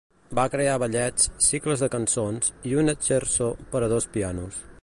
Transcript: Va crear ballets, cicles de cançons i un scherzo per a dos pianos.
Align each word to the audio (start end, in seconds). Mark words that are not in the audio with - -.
Va 0.37 0.45
crear 0.53 0.77
ballets, 0.83 1.27
cicles 1.49 1.85
de 1.85 1.91
cançons 1.97 2.51
i 2.71 2.75
un 2.85 2.93
scherzo 3.09 3.55
per 3.75 3.87
a 3.89 3.95
dos 3.97 4.13
pianos. 4.17 4.63